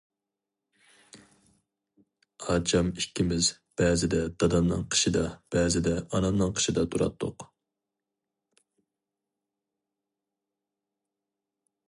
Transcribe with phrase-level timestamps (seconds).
[2.53, 3.49] ئاچام ئىككىمىز
[3.81, 5.23] بەزىدە دادامنىڭ قېشىدا
[5.57, 7.45] بەزىدە ئانامنىڭ قېشىدا تۇراتتۇق.